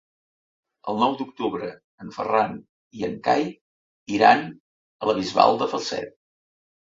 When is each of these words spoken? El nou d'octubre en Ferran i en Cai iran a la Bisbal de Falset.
El 0.91 0.95
nou 1.01 1.11
d'octubre 1.17 1.67
en 2.05 2.09
Ferran 2.15 2.55
i 3.01 3.05
en 3.09 3.13
Cai 3.27 3.45
iran 4.15 4.41
a 5.05 5.11
la 5.11 5.15
Bisbal 5.19 5.61
de 5.63 5.69
Falset. 5.75 6.19